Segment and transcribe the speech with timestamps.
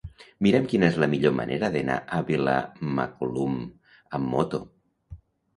[0.45, 3.61] Mira'm quina és la millor manera d'anar a Vilamacolum
[4.21, 4.65] amb moto.